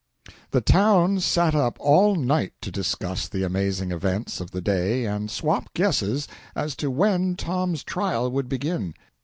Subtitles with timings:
[0.49, 5.29] The town sat up all night to discuss the amazing events of the day and
[5.29, 8.95] swap guesses as to when Tom's trial would begin.